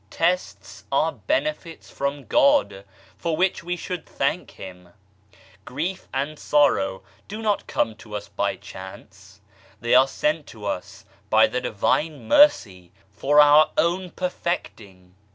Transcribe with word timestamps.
Tests 0.09 0.83
are 0.91 1.11
benefits 1.11 1.91
from 1.91 2.25
God, 2.25 2.85
for 3.19 3.37
which 3.37 3.63
we 3.63 3.75
should 3.75 4.03
thank 4.07 4.49
Him. 4.57 4.89
Grief 5.63 6.07
and 6.11 6.39
sorrow 6.39 7.03
do 7.27 7.39
not 7.39 7.67
come 7.67 7.93
to 7.97 8.15
us 8.15 8.27
by 8.27 8.55
chance, 8.55 9.41
they 9.79 9.93
are 9.93 10.07
sent 10.07 10.47
to 10.47 10.65
us 10.65 11.05
by 11.29 11.45
the 11.45 11.61
Divine 11.61 12.27
Mercy 12.27 12.91
for 13.11 13.39
our 13.39 13.69
own 13.77 14.09
perfecting. 14.09 15.13